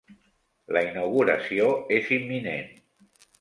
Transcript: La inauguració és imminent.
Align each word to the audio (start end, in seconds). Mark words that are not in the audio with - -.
La 0.77 0.81
inauguració 0.87 1.67
és 1.99 2.09
imminent. 2.19 2.73